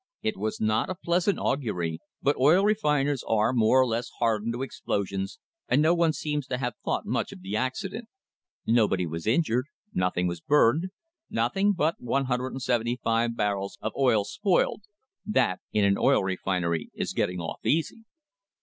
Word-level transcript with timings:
It 0.23 0.35
was 0.35 0.59
not 0.59 0.89
a 0.89 0.95
pleasant 0.95 1.37
augury, 1.37 1.99
but 2.23 2.35
oil 2.37 2.65
refiners 2.65 3.23
are 3.27 3.53
more 3.53 3.79
or 3.79 3.85
less 3.85 4.09
hardened 4.17 4.51
to 4.55 4.63
explosions 4.63 5.37
and 5.67 5.79
no 5.79 5.93
one 5.93 6.11
seems 6.11 6.47
to 6.47 6.57
have 6.57 6.73
thought 6.83 7.05
much 7.05 7.31
of 7.31 7.43
the 7.43 7.55
accident. 7.55 8.09
Nobody 8.65 9.05
was 9.05 9.27
injured; 9.27 9.65
nothing 9.93 10.25
was 10.25 10.41
burned, 10.41 10.87
nothing 11.29 11.73
but 11.73 12.01
175 12.01 13.37
barrels 13.37 13.77
of 13.79 13.91
oil 13.95 14.23
spoiled; 14.23 14.81
that, 15.23 15.59
in 15.71 15.85
an 15.85 15.99
oil 15.99 16.23
refinery, 16.23 16.89
is 16.95 17.13
getting 17.13 17.39
off 17.39 17.59
easy. 17.63 18.05